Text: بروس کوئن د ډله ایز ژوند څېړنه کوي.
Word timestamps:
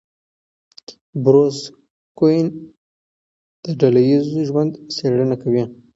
بروس 1.23 1.57
کوئن 2.17 2.45
د 3.63 3.65
ډله 3.79 4.01
ایز 4.09 4.25
ژوند 4.47 4.71
څېړنه 4.95 5.35
کوي. 5.41 5.63